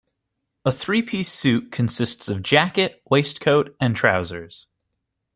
A 0.65 0.71
three-piece 0.71 1.31
suit 1.31 1.71
consists 1.71 2.27
of 2.27 2.41
jacket, 2.41 3.03
waistcoat 3.11 3.75
and 3.79 3.95
trousers 3.95 4.65